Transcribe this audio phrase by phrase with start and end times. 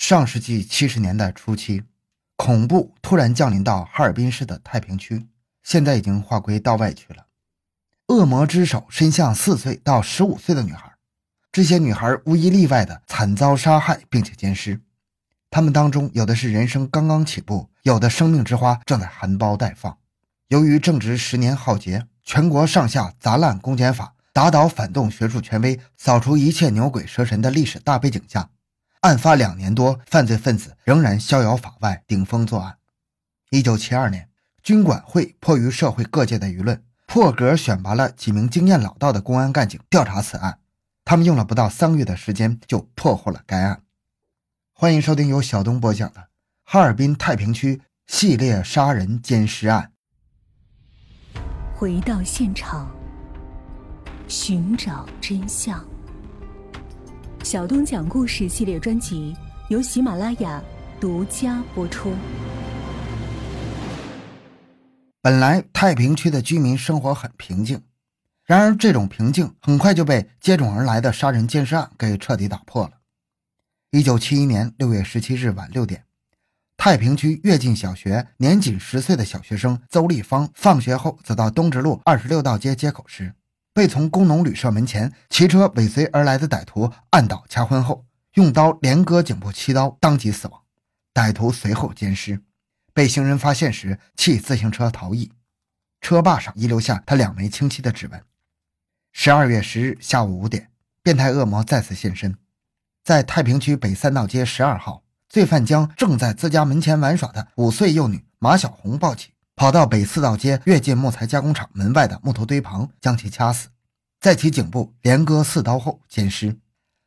[0.00, 1.84] 上世纪七十年代初期，
[2.34, 5.26] 恐怖突然降临到哈尔滨市的太平区，
[5.62, 7.26] 现在已经划归道外区了。
[8.08, 10.94] 恶魔之手伸向四岁到十五岁的女孩，
[11.52, 14.80] 这些女孩无一例外的惨遭杀害并且奸尸。
[15.50, 19.98] 她们当中有的是人生刚刚起步，有的生命之花正在含苞待放。
[20.48, 28.48] 由于正值十年浩劫，全国上下砸烂公检法，打倒反动学术权威，扫除一切牛鬼蛇神的历史大背景下。
[29.00, 32.76] 案发两年多，犯罪分子仍然逍遥法外，顶风作案。
[33.50, 34.28] 一九七二年，
[34.62, 40.58] 军管会迫于社会各界的舆论，破格选拔了几名经验老道的公安干警调查此案。
[41.02, 43.82] 他们用了不到三个月的时间，就破获了该案。
[44.74, 46.20] 欢迎收听由小东播讲的
[46.64, 49.92] 《哈尔滨太平区系列杀人奸尸案》。
[51.74, 52.94] 回到现场，
[54.28, 55.89] 寻找真相。
[57.42, 59.34] 小东讲故事系列专辑
[59.70, 60.62] 由喜马拉雅
[61.00, 62.12] 独家播出。
[65.22, 67.82] 本来太平区的居民生活很平静，
[68.44, 72.92] 然而这种平静很快就被接踵而来的杀人奸尸案给彻底打破了。
[73.90, 76.04] 一九七一年六月十七日晚六点，
[76.76, 83.34] 太平区跃进小学年仅十岁的小学生邹立芳放学后走到东直路二十六道街街口时。
[83.72, 88.04] 被从工农旅社门前骑车尾随而来的歹徒按倒掐昏后，
[88.34, 90.62] 用刀连割颈部七刀，当即死亡。
[91.14, 92.42] 歹徒随后奸尸，
[92.92, 95.32] 被行人发现时弃自行车逃逸，
[96.00, 98.22] 车把上遗留下他两枚清晰的指纹。
[99.12, 100.70] 十二月十日下午五点，
[101.02, 102.36] 变态恶魔再次现身，
[103.04, 109.32] 在太平区北三道街十二号，罪犯将正在自家门前玩耍的五岁幼女马小红抱起。
[109.60, 113.68] 跑到北四道街跃进木材加工厂门外的木头堆旁，将其掐死，
[114.18, 116.56] 在其颈部连割四刀后奸尸，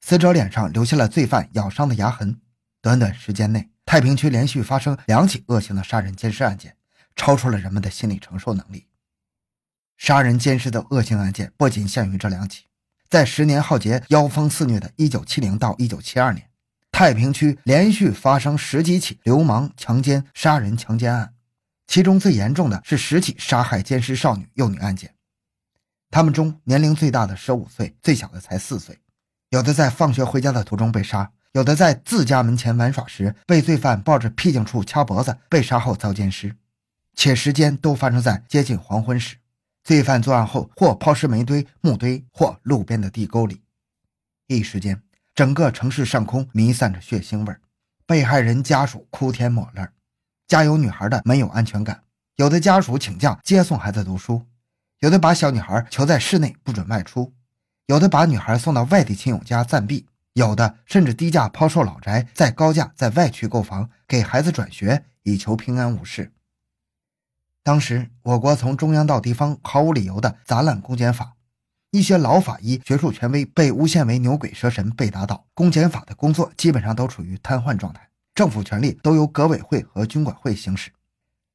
[0.00, 2.40] 死者脸上留下了罪犯咬伤的牙痕。
[2.80, 6.76] 短短时间内，太平区连续发生两起恶性的杀人奸尸案件，
[7.16, 8.86] 超出了人们的心理承受能力。
[9.96, 12.66] 杀人奸尸的恶性案件不仅限于这两起，
[13.08, 16.48] 在十年浩劫、妖风肆虐的1970到1972年，
[16.92, 21.32] 太平区连续发生十几起流氓强奸、杀人强奸案。
[21.86, 25.14] 其中最严重的是十起杀害奸尸少女幼女案件，
[26.10, 28.98] 他们中年龄最大的十五岁，最小的才四岁。
[29.50, 36.56] 有的在放学回家的途中被杀，有的在自家门前玩耍时被罪犯抱着僻静处掐脖子被杀后遭奸尸，
[37.14, 39.36] 且时间都发生在接近黄昏时。
[39.84, 43.62] 罪犯作案后或抛尸煤堆、木堆，或路边的地沟里。
[44.48, 45.00] 一时间，
[45.32, 47.54] 整个城市上空弥散着血腥味
[48.04, 49.86] 被害人家属哭天抹泪
[50.48, 52.04] 家有女孩的没有安全感，
[52.36, 54.46] 有的家属请假接送孩子读书，
[55.00, 57.32] 有的把小女孩囚在室内不准外出，
[57.86, 66.32] 有的把女孩送到外地亲友家暂避，有的甚至低价抛售老宅，再高价在外区购房给孩子转学，以求平安无事。
[67.64, 71.34] 当时我国从中央到地方毫无理由的砸烂公检法，
[71.90, 78.08] 一些老法医、学术权威被诬陷为牛鬼蛇神被打倒，公检法的工作基本上都处于瘫痪状态。
[78.36, 80.92] 政府权力都由革委会和军管会行使，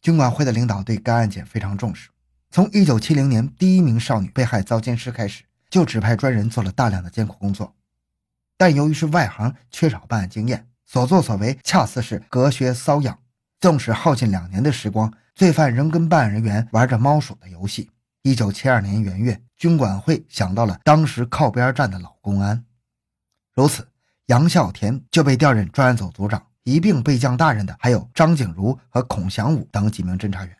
[0.00, 2.08] 军管会的领导对该案件非常重视。
[2.52, 7.74] 从1970年第一名少女被害遭奸尸开始，就指派专人做了大量的艰苦工作。
[8.56, 13.18] 但由于是外行，缺少办案经验，所作所为恰似是隔靴搔痒。
[13.58, 17.90] 纵使耗尽两年的时光，罪犯仍跟办案人员玩着猫鼠的游戏。
[18.22, 22.64] 1972年元月，军管会想到了当时靠边站的老公安，
[23.52, 23.88] 如此，
[24.26, 26.40] 杨孝田就被调任专案组组长。
[26.68, 30.54] 一并被降大任的还有张景如和孔祥武等几名侦查员。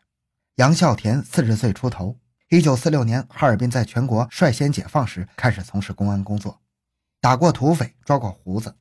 [0.56, 2.16] 杨孝田四十岁出头，
[2.48, 6.62] 一九四六年哈尔滨在全国率先解放时开始从事公安工作，
[7.20, 8.74] 打过土匪，抓过胡子。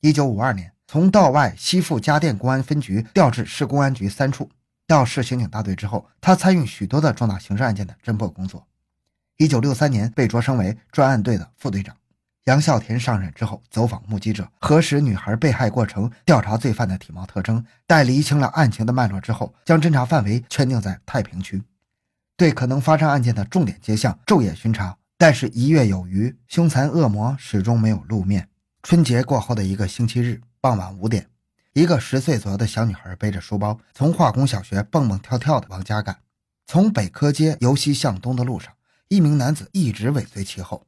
[0.00, 4.50] 一九五二年从道外西富家电公安分局调至市公安局三处，
[4.86, 8.66] 到市刑警大队之后，他参与许多的重大刑事案件的侦破工作。
[9.36, 11.94] 一九六三年被擢升为专案队的副队长。
[12.46, 21.60] 杨孝田上任之后，走访目击者，核实女孩被害过程，调查罪犯的体貌特征，待厘清了案情的脉络之后，将侦查范围圈定在太平区，
[22.36, 24.96] 对可能发生案件的重点街巷昼夜巡查。
[25.18, 28.48] 但是，一月有余，凶残恶魔始终没有露面。
[28.84, 31.26] 春节过后的一个星期日傍晚五点，
[31.72, 36.16] 一个十岁左右的小女孩背着书包，从化工小学蹦蹦跳跳的往家赶。
[36.68, 38.72] 从北科街由西向东的路上，
[39.08, 40.86] 一名男子一直尾随其后。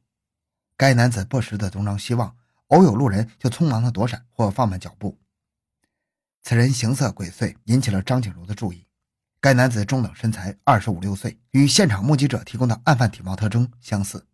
[0.79, 2.37] 该男子不时地东张西望，
[2.67, 5.17] 偶有路人就匆忙地躲闪或放慢脚步。
[6.41, 8.87] 此人行色鬼祟，引起了张景如的注意。
[9.41, 14.25] 该男子中等身材，二十五六岁，与现场目击者提供的案犯体貌特征相似。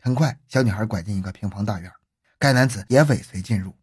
[0.00, 1.92] 很快，小女孩拐进一个平房大院，
[2.38, 3.76] 该男子也尾随进入。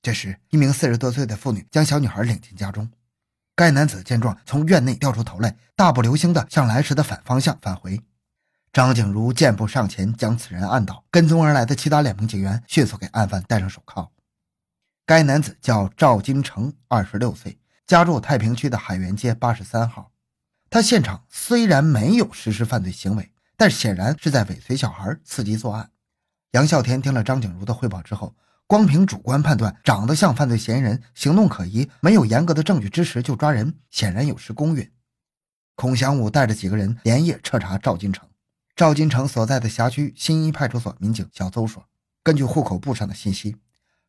[0.00, 2.88] 这时，一名四十多岁的妇女将小女孩领进家中。
[3.56, 8.00] 该男子见状，从院内掉出头来，大步流星地向来时的反方向返回。
[8.72, 11.04] 张景如健步上前，将此人按倒。
[11.10, 14.12] 跟踪而来的其他两名警员迅速给案犯戴上手铐。
[15.06, 20.12] 该男子叫赵金成，二十六岁，家住太平区的海源街八十三号。
[20.70, 25.90] 他现场虽然没有实施犯罪行为，但显然是在尾随小孩，伺机作案。
[26.52, 28.34] 杨孝天听了张景如的汇报之后。
[28.66, 34.92] 光凭主观判断，长得像犯罪嫌疑人，行动可疑，没有严格的证据支持就抓人，显然有失公允。
[35.74, 38.27] 孔祥武带着几个人连夜彻查赵金成。
[38.78, 41.88] 赵金成所在的辖区新一派出所民警小邹说
[42.22, 43.56] ：“根据户口簿上的信息，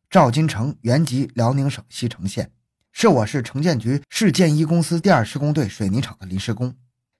[0.08, 2.52] 赵金成原籍辽宁省西城县，
[2.92, 6.72] 是我市城建局市建一公司第二施工队水泥厂的临时工，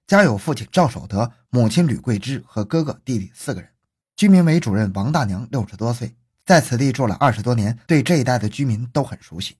[0.07, 3.69] 家有父亲赵守德、母亲吕桂芝和哥哥弟弟四个人，
[4.15, 6.15] 居民委主任王大娘六十多岁。”
[6.47, 9.57] 在此地住了二十多年，对这一带的居民都很熟悉。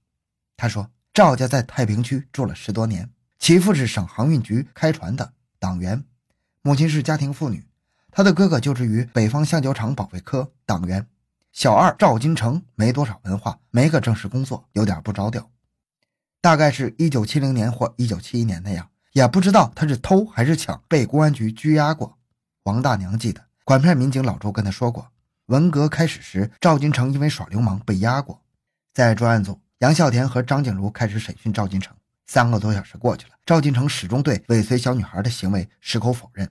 [0.55, 6.05] 他说：“赵家在太平区住了十多年，其父是省航运局开船的党员，
[6.61, 7.65] 母亲是家庭妇女。
[8.11, 11.07] 他的哥哥就职于北方橡胶厂保卫科，党员。
[11.53, 15.49] 小二赵金成没多少文化，没个正式工作，有点不着调。
[16.41, 22.17] 大概是一九七零年或一九七一年那样，也不知道他是偷还是抢，被公安局拘押过。
[22.63, 25.07] 王大娘记得，管片民警老周跟他说过。”
[25.47, 28.41] 文革开始时，赵金成因为耍流氓被押过。
[28.93, 31.93] 在专案组，杨孝田和张景如开始审讯赵金成。
[32.25, 36.49] 三个多小时过去了，赵金成始终对尾随小女孩的行为矢口否认。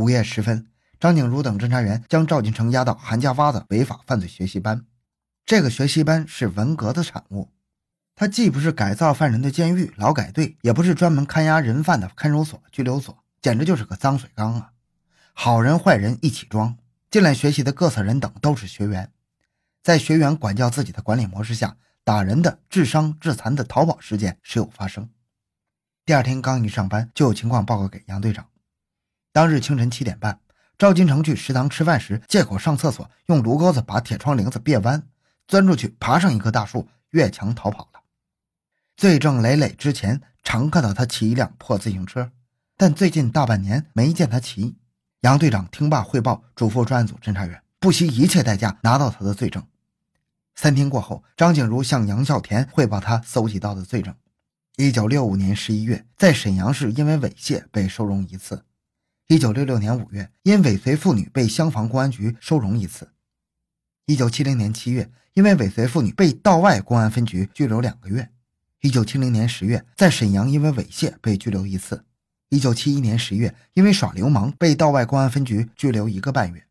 [0.00, 0.66] 午夜时分，
[0.98, 4.86] 张景如等侦查员将赵金成押到韩家洼子违法犯罪学习班。
[5.44, 7.50] 这个学习班是文革的产物，
[8.14, 14.72] 它既不是改造犯人的监狱、劳改队，也不是专门看押人犯的看守所、拘留所，简直就是个脏水缸啊！
[15.34, 16.78] 好人坏人一起装。
[17.10, 19.12] 进来学习的各色人等都是学员，
[19.82, 25.10] 在学员管教自己的管理模式下，打人的、致伤、致残的逃跑事件时有发生。
[26.06, 28.46] 第二天刚一上班，就有情况报告给杨队长。
[29.32, 30.40] 当日清晨七点半，
[30.76, 35.06] 赵金成去食堂吃饭时，借口上厕所，用炉钩子把铁窗棂子别弯，
[35.46, 38.00] 钻出去，爬上一棵大树，越墙逃跑了。
[38.96, 42.32] 罪证累累之前，常看到他骑一辆破自行车，
[42.76, 44.76] 但最近大半年没见他骑。
[45.20, 49.64] 杨队长听罢汇报，嘱咐专案组侦查员不惜一切代价拿到他的罪证。
[50.56, 54.14] 三天过后，张景如向杨孝田汇报他搜集到的罪证：
[54.76, 58.64] 一九六五年十一月，在沈阳市因为猥亵被收容一次；
[59.30, 63.10] 一九六六年五月，因尾随妇女被厢房公安局收容一次；
[64.06, 68.24] 一九七零年七月，因为尾随妇女被道外公安分局拘留两个月；
[68.80, 72.04] 一九七零年十月，在沈阳因为猥亵被拘留一次。
[72.48, 76.66] 一九七一年十月，因为耍流氓被道外公安分局拘留一个半月。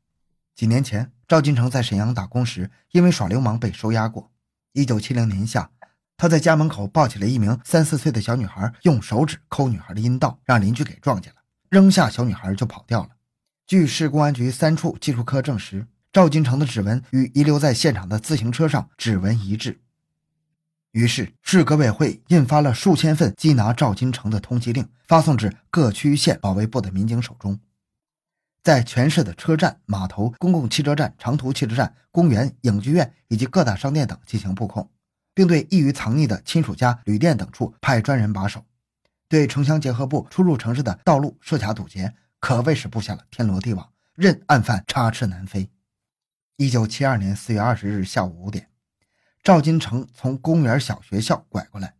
[0.53, 4.29] 几年前，赵金成在沈阳打工时，因为耍流氓被收押过。
[4.73, 5.71] 一九七零年夏，
[6.17, 11.38] 他在家门口抱起了一名三四岁的小女孩，用手指抠女孩的阴道，让邻居给撞见了，
[11.69, 13.09] 扔下小女孩就跑掉了。
[13.67, 19.79] 据市公安局三处技术科证实，赵金成的指纹与遗留在现场的自行车上指纹一致。
[20.91, 27.59] 于是，市革委会印发了数千份缉拿赵金成的通缉令，发送至各区县保卫部的民警手中。
[28.63, 34.89] 在全市的车站、码头、公共汽车站、长途汽车站、公园、影剧院以及各大商店等进行布控，
[35.35, 38.65] 并对易于藏匿的亲属家、旅店等处派专人把守，
[39.29, 45.69] 对城乡结合部出入城市的道路设卡堵截，可谓是布下了天罗地网，任案犯插翅难飞。
[46.57, 48.67] 一九七二年四月二十日下午五点。
[49.43, 51.93] 赵金成从公园小学校拐过来，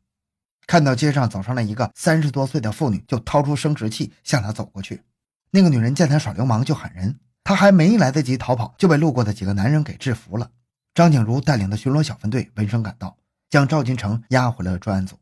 [0.66, 5.04] 看到街上走上来一个三十多岁的妇女，就掏出生殖器向她走过去。
[5.52, 7.20] 那个女人见他耍流氓，就喊人。
[7.44, 10.50] 他还没来得及逃跑，就被路过的几个男人给制服了。
[10.96, 13.16] 张景如带领的巡逻小分队闻声赶到，
[13.52, 15.16] 将赵金成押回了专案组。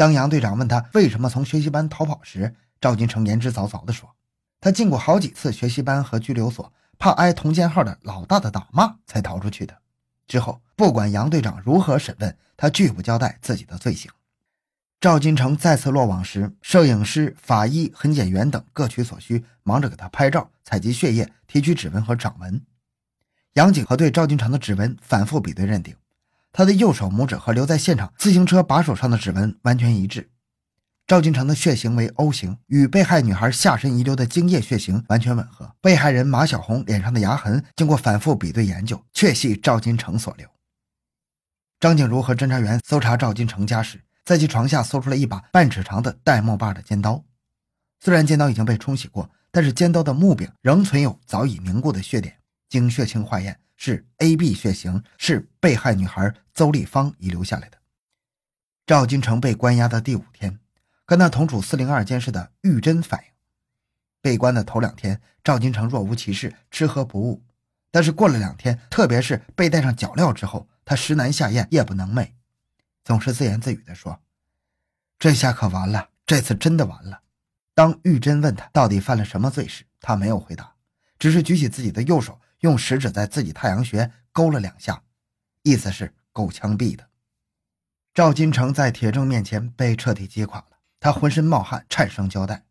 [0.00, 4.08] 当杨队长问他为什么从学习班逃跑时，赵金成言之凿凿地说
[4.58, 9.76] ：“他进过好几次学习班和拘留所，怕挨同监号的老大的打骂，才逃出去的。”
[10.26, 14.10] 之后，不管杨队长如何审问，他拒不交代自己的罪行。
[14.98, 22.62] 赵金成再次落网时，摄影师、法医、痕检员等各取所需，忙着给他拍照、采集血液、提取指纹和掌纹。
[23.52, 25.94] 杨警和对赵金成的指纹反复比对认定，
[26.52, 30.30] 他的右手拇指和留在现场自行车把手上的指纹完全一致。
[31.06, 35.74] 赵金成的血型为 O 型，与被害女孩下身遗留的精液血型完全吻合。
[35.80, 40.48] 被害人马小红脸上的牙痕，经过反复比对研究，确系赵金成所留。
[41.80, 47.24] 张景如和侦查员搜查赵金成家时，在其床下搜出了一把半尺长的带木把的尖刀。
[47.98, 52.36] 虽然尖刀已经被冲洗过，但是尖刀的木柄仍存有早已凝固的血点。
[52.68, 57.78] 经血清化验，是 AB 血型，是被害女孩邹丽芳遗留下来的。
[58.86, 60.60] 赵金成被关押的第五天，
[61.06, 63.30] 跟他同处四零二监室的玉珍反映，
[64.20, 67.42] 被关的头两天，赵金成若无其事，吃喝不误。
[67.90, 72.32] 但是过了两天，特别是被戴上脚镣之后，他食难下咽，夜不能寐，
[73.02, 74.20] 总是自言自语地说
[75.18, 77.22] ：“这下可完了，这次真的完了。”
[77.72, 80.74] 当玉珍问他到底犯了什么罪时，他没有回答，
[81.18, 85.02] 只是举起自己的右手，用食指在自己太阳穴勾了两下，
[85.62, 87.08] 意思是够枪毙的。
[88.14, 92.64] 赵金成在铁证面前被彻底击垮了，他浑身冒汗，颤声交代：“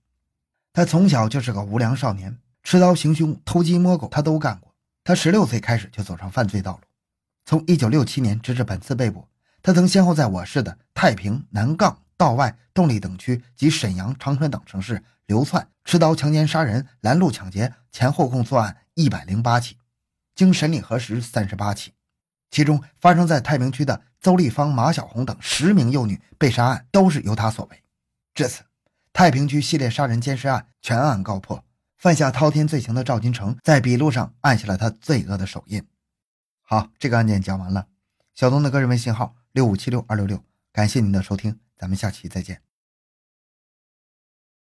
[0.73, 6.81] 他从小就是个无良少年，持刀行凶、偷鸡摸狗，他都干过。”他十六岁开始就走上犯罪道路，
[7.45, 9.27] 从一九六七年直至本次被捕，
[9.63, 19.77] 他曾先后在我市的太平、南岗、道外、动力等区及沈阳、长春等城市流窜、持刀强奸、杀人、拦路抢劫，前后共作案一百零八起，
[20.35, 21.93] 经审理核实三十八起，
[22.51, 27.81] 其中发生在太平区的邹丽芳、马小红等十名幼女被杀案都是由他所为。
[28.33, 28.63] 至此，
[29.13, 31.63] 太平区系列杀人奸尸案全案告破。
[31.95, 35.85] 犯下滔天罪行的赵金成在笔录上按下了他罪恶的手印。
[36.61, 37.87] 好，这个案件讲完了。
[38.33, 42.68] 小东的个人微信号六五七六二六六，感谢您的收听，咱们下期再见。